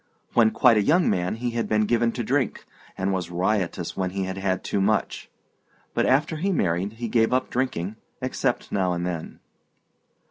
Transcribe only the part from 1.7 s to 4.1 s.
given to drink, and was riotous when